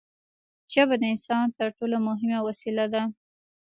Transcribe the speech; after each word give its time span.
ژبه 0.73 0.95
د 0.99 1.03
انسان 1.13 1.45
تر 1.57 1.69
ټولو 1.77 1.95
مهمه 2.07 2.39
وسیله 2.47 2.85
ده. 2.93 3.03